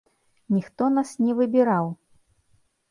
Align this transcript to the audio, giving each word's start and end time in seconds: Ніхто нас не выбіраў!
Ніхто 0.55 0.89
нас 0.95 1.11
не 1.27 1.37
выбіраў! 1.41 1.85